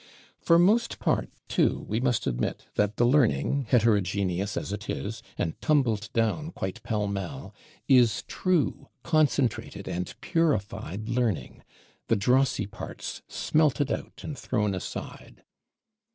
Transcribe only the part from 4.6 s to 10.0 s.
it is, and tumbled down quite pell mell, is true, concentrated